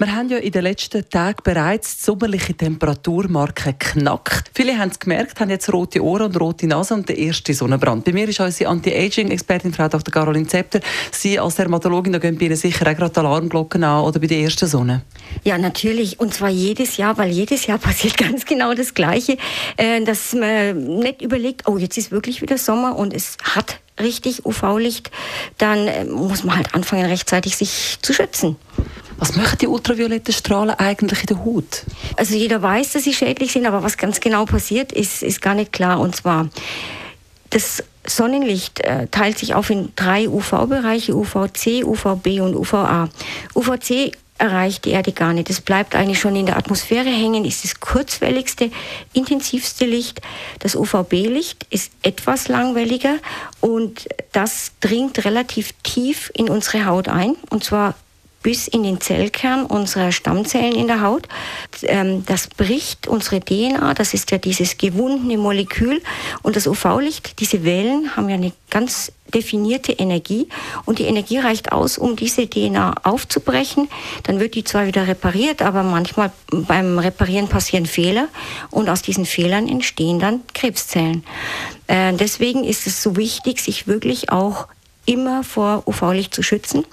wir 0.00 0.16
haben 0.16 0.30
ja 0.30 0.38
in 0.38 0.50
den 0.50 0.62
letzten 0.62 1.06
Tagen 1.10 1.42
bereits 1.44 1.98
die 1.98 2.04
sommerliche 2.04 2.54
Temperaturmarke 2.54 3.74
geknackt. 3.74 4.50
Viele 4.54 4.78
haben 4.78 4.88
es 4.88 4.98
gemerkt, 4.98 5.38
haben 5.38 5.50
jetzt 5.50 5.70
rote 5.70 6.02
Ohren 6.02 6.28
und 6.28 6.40
rote 6.40 6.66
Nase 6.66 6.94
und 6.94 7.06
der 7.06 7.18
erste 7.18 7.52
Sonnenbrand. 7.52 8.06
Bei 8.06 8.12
mir 8.12 8.26
ist 8.26 8.40
unsere 8.40 8.70
Anti-Aging-Expertin, 8.70 9.74
Frau 9.74 9.88
Dr. 9.88 10.10
Caroline 10.10 10.46
Zepter. 10.46 10.80
Sie 11.10 11.38
als 11.38 11.56
Dermatologin, 11.56 12.14
da 12.14 12.18
gehen 12.18 12.38
bei 12.38 12.46
Ihnen 12.46 12.56
sicher 12.56 12.90
auch 12.90 12.96
gerade 12.96 13.20
Alarmglocken 13.20 13.84
an 13.84 14.04
oder 14.04 14.18
bei 14.20 14.26
der 14.26 14.38
ersten 14.38 14.66
Sonne? 14.66 15.02
Ja, 15.44 15.58
natürlich. 15.58 16.18
Und 16.18 16.32
zwar 16.32 16.48
jedes 16.48 16.96
Jahr, 16.96 17.18
weil 17.18 17.30
jedes 17.30 17.66
Jahr 17.66 17.76
passiert 17.90 18.16
ganz 18.16 18.46
genau 18.46 18.72
das 18.72 18.94
Gleiche, 18.94 19.36
äh, 19.76 20.02
dass 20.02 20.32
man 20.32 20.82
nicht 21.00 21.20
überlegt, 21.20 21.68
oh, 21.68 21.76
jetzt 21.76 21.98
ist 21.98 22.10
wirklich 22.10 22.40
wieder 22.40 22.56
Sommer 22.56 22.96
und 22.96 23.12
es 23.12 23.36
hat 23.42 23.80
richtig 24.00 24.44
UV-Licht, 24.44 25.10
dann 25.58 25.86
äh, 25.86 26.04
muss 26.04 26.44
man 26.44 26.56
halt 26.56 26.74
anfangen, 26.74 27.04
rechtzeitig 27.04 27.56
sich 27.56 27.98
zu 28.02 28.12
schützen. 28.12 28.56
Was 29.20 29.36
machen 29.36 29.58
die 29.58 29.66
ultravioletten 29.66 30.32
Strahlen 30.32 30.70
eigentlich 30.70 31.20
in 31.20 31.26
der 31.26 31.44
Haut? 31.44 31.84
Also 32.16 32.34
jeder 32.34 32.62
weiß, 32.62 32.92
dass 32.92 33.04
sie 33.04 33.12
schädlich 33.12 33.52
sind, 33.52 33.66
aber 33.66 33.82
was 33.82 33.98
ganz 33.98 34.18
genau 34.18 34.46
passiert, 34.46 34.92
ist, 34.92 35.22
ist 35.22 35.42
gar 35.42 35.54
nicht 35.54 35.72
klar. 35.72 36.00
Und 36.00 36.16
zwar, 36.16 36.48
das 37.50 37.84
Sonnenlicht 38.06 38.80
äh, 38.80 39.08
teilt 39.08 39.38
sich 39.38 39.54
auf 39.54 39.68
in 39.68 39.92
drei 39.94 40.26
UV-Bereiche, 40.26 41.14
UVC, 41.14 41.84
UVB 41.84 42.40
und 42.40 42.56
UVA. 42.56 43.10
UVC 43.54 44.12
erreicht 44.38 44.86
die 44.86 44.92
Erde 44.92 45.12
gar 45.12 45.34
nicht. 45.34 45.50
Es 45.50 45.60
bleibt 45.60 45.94
eigentlich 45.94 46.18
schon 46.18 46.34
in 46.34 46.46
der 46.46 46.56
Atmosphäre 46.56 47.10
hängen, 47.10 47.44
ist 47.44 47.62
das 47.62 47.78
kurzwelligste, 47.78 48.70
intensivste 49.12 49.84
Licht. 49.84 50.22
Das 50.60 50.74
UVB-Licht 50.74 51.66
ist 51.68 51.92
etwas 52.02 52.48
langwelliger 52.48 53.16
und 53.60 54.08
das 54.32 54.72
dringt 54.80 55.26
relativ 55.26 55.74
tief 55.82 56.32
in 56.34 56.48
unsere 56.48 56.86
Haut 56.86 57.08
ein 57.08 57.36
und 57.50 57.64
zwar 57.64 57.94
bis 58.42 58.68
in 58.68 58.82
den 58.82 59.00
Zellkern 59.00 59.66
unserer 59.66 60.12
Stammzellen 60.12 60.74
in 60.74 60.86
der 60.86 61.02
Haut. 61.02 61.28
Ähm, 61.82 62.24
das 62.26 62.48
bricht 62.48 63.06
unsere 63.06 63.40
DNA, 63.40 63.94
das 63.94 64.14
ist 64.14 64.30
ja 64.30 64.38
dieses 64.38 64.78
gewundene 64.78 65.36
Molekül. 65.36 66.00
Und 66.42 66.56
das 66.56 66.66
UV-Licht, 66.66 67.38
diese 67.40 67.64
Wellen 67.64 68.16
haben 68.16 68.28
ja 68.28 68.36
eine 68.36 68.52
ganz 68.70 69.12
definierte 69.30 69.92
Energie 69.92 70.48
und 70.84 70.98
die 70.98 71.04
Energie 71.04 71.38
reicht 71.38 71.72
aus, 71.72 71.98
um 71.98 72.16
diese 72.16 72.48
DNA 72.48 72.94
aufzubrechen. 73.04 73.88
Dann 74.24 74.40
wird 74.40 74.54
die 74.54 74.64
zwar 74.64 74.86
wieder 74.86 75.06
repariert, 75.06 75.62
aber 75.62 75.82
manchmal 75.82 76.32
beim 76.50 76.98
Reparieren 76.98 77.48
passieren 77.48 77.86
Fehler 77.86 78.28
und 78.70 78.88
aus 78.88 79.02
diesen 79.02 79.26
Fehlern 79.26 79.68
entstehen 79.68 80.18
dann 80.18 80.42
Krebszellen. 80.54 81.24
Äh, 81.86 82.12
deswegen 82.14 82.64
ist 82.64 82.86
es 82.86 83.02
so 83.02 83.16
wichtig, 83.16 83.60
sich 83.60 83.86
wirklich 83.86 84.30
auch 84.30 84.66
immer 85.06 85.42
vor 85.42 85.82
UV-Licht 85.86 86.34
zu 86.34 86.42
schützen. 86.42 86.84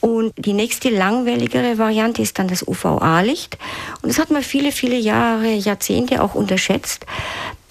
Und 0.00 0.32
die 0.36 0.52
nächste 0.52 0.90
langwelligere 0.90 1.78
Variante 1.78 2.22
ist 2.22 2.38
dann 2.38 2.48
das 2.48 2.66
UVA-Licht. 2.66 3.58
Und 4.02 4.10
das 4.10 4.18
hat 4.18 4.30
man 4.30 4.42
viele, 4.42 4.72
viele 4.72 4.96
Jahre, 4.96 5.52
Jahrzehnte 5.52 6.22
auch 6.22 6.34
unterschätzt. 6.34 7.04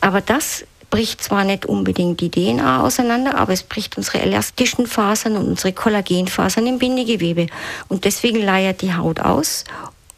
Aber 0.02 0.22
das 0.22 0.66
bricht 0.90 1.24
zwar 1.24 1.44
nicht 1.44 1.66
unbedingt 1.66 2.22
die 2.22 2.32
DNA 2.32 2.82
auseinander, 2.82 3.38
aber 3.38 3.54
es 3.54 3.64
bricht 3.64 3.98
unsere 3.98 4.22
elastischen 4.22 4.88
Fasern 4.88 5.36
und 5.36 5.48
unsere 5.48 5.74
Kollagenfasern 5.74 6.66
im 6.66 6.80
Bindegewebe. 6.80 7.48
Und 7.90 8.06
deswegen 8.06 8.42
leiert 8.42 8.82
die 8.82 8.94
Haut 8.94 9.20
aus 9.20 9.66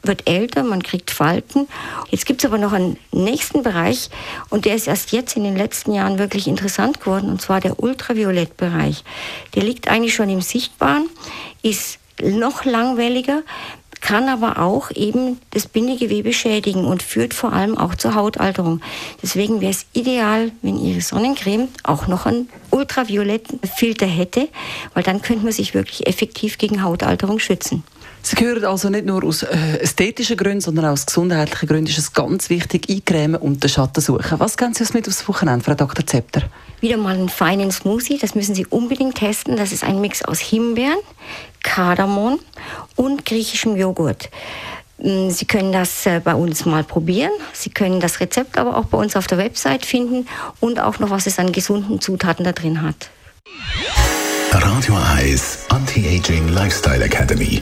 wird 0.04 0.28
älter, 0.28 0.64
man 0.64 0.84
kriegt 0.84 1.12
Falten. 1.12 1.68
Jetzt 2.10 2.26
gibt 2.26 2.42
es 2.42 2.46
aber 2.46 2.58
noch 2.58 2.74
einen 2.74 2.98
nächsten 3.12 3.64
Bereich 3.64 4.10
und 4.50 4.66
der 4.66 4.76
ist 4.76 4.88
erst 4.88 5.12
jetzt 5.12 5.36
in 5.36 5.44
den 5.44 5.58
letzten 5.58 5.94
Jahren 5.94 6.20
wirklich 6.20 6.48
interessant 6.48 7.00
geworden 7.02 7.30
und 7.30 7.42
zwar 7.42 7.60
der 7.60 7.80
Ultraviolettbereich. 7.80 9.04
Der 9.56 9.64
liegt 9.64 9.88
eigentlich 9.88 10.16
schon 10.16 10.30
im 10.30 10.42
Sichtbaren, 10.42 11.10
ist 11.62 12.00
noch 12.22 12.66
langwelliger, 12.66 13.44
kann 14.02 14.30
aber 14.30 14.60
auch 14.60 14.92
eben 14.92 15.40
das 15.52 15.68
Bindegewebe 15.68 16.34
schädigen 16.34 16.86
und 16.86 17.04
führt 17.04 17.34
vor 17.34 17.54
allem 17.54 17.78
auch 17.78 17.96
zur 17.96 18.16
Hautalterung. 18.16 18.82
Deswegen 19.22 19.62
wäre 19.62 19.72
es 19.72 19.86
ideal, 19.94 20.52
wenn 20.62 20.78
Ihre 20.78 21.02
Sonnencreme 21.02 21.68
auch 21.84 22.08
noch 22.08 22.26
einen 22.26 22.50
ultravioletten 22.72 23.60
Filter 23.76 24.06
hätte, 24.06 24.48
weil 24.94 25.04
dann 25.04 25.22
könnte 25.22 25.44
man 25.44 25.54
sich 25.54 25.74
wirklich 25.74 26.08
effektiv 26.08 26.58
gegen 26.58 26.82
Hautalterung 26.82 27.40
schützen. 27.40 27.84
Sie 28.22 28.36
gehören 28.36 28.66
also 28.66 28.90
nicht 28.90 29.06
nur 29.06 29.24
aus 29.24 29.44
äh, 29.44 29.78
ästhetischen 29.80 30.38
Gründen, 30.38 30.62
sondern 30.62 30.86
auch 30.86 30.92
aus 30.92 31.06
gesundheitlichen 31.06 31.68
Gründen 31.68 31.88
ist 31.88 31.98
es 31.98 32.14
ganz 32.14 32.50
wichtig, 32.50 32.90
eincremen 32.90 33.40
und 33.40 33.64
den 33.64 33.70
Schatten 33.70 34.02
suchen. 34.02 34.40
Was 34.40 34.58
geben 34.58 34.74
Sie 34.74 34.82
uns 34.82 34.94
mit 34.94 35.08
aufs 35.08 35.28
Wochenende, 35.28 35.64
Frau 35.64 35.74
Dr. 35.74 36.06
Zepter? 36.06 36.44
Wieder 36.82 36.98
mal 36.98 37.16
einen 37.16 37.30
feinen 37.30 37.72
Smoothie, 37.72 38.18
das 38.18 38.36
müssen 38.36 38.56
Sie 38.56 38.66
unbedingt 38.66 39.16
testen. 39.16 39.56
Das 39.56 39.72
ist 39.72 39.84
ein 39.84 40.02
Mix 40.02 40.24
aus 40.24 40.40
Himbeeren, 40.40 41.00
Kardamom 41.64 42.40
und 42.96 43.26
griechischem 43.26 43.78
Joghurt. 43.78 44.30
Mm, 44.98 45.30
Sie 45.30 45.46
können 45.46 45.72
das 45.72 46.06
äh, 46.06 46.20
bei 46.22 46.36
uns 46.36 46.66
mal 46.66 46.84
probieren. 46.84 47.32
Sie 47.54 47.70
können 47.70 48.00
das 48.00 48.20
Rezept 48.20 48.58
aber 48.58 48.78
auch 48.78 48.86
bei 48.86 48.98
uns 48.98 49.16
auf 49.16 49.28
der 49.28 49.38
Website 49.38 49.86
finden 49.86 50.28
und 50.60 50.80
auch 50.80 51.00
noch, 51.00 51.10
was 51.10 51.26
es 51.26 51.40
an 51.40 51.52
gesunden 51.52 52.02
Zutaten 52.02 52.44
da 52.44 52.52
drin 52.52 52.82
hat. 52.82 53.10
Radio 54.52 54.98
Eyes 55.18 55.60
Anti-Aging 55.70 56.50
Lifestyle 56.50 57.04
Academy. 57.04 57.62